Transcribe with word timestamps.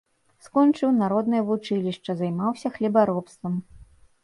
Скончыў 0.45 0.93
народнае 1.01 1.41
вучылішча, 1.51 2.11
займаўся 2.23 2.67
хлебаробствам. 2.79 3.53